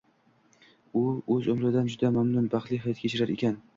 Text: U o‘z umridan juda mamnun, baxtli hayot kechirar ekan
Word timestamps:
U 1.01 1.03
o‘z 1.35 1.49
umridan 1.55 1.91
juda 1.97 2.11
mamnun, 2.17 2.49
baxtli 2.57 2.81
hayot 2.87 3.03
kechirar 3.03 3.35
ekan 3.37 3.61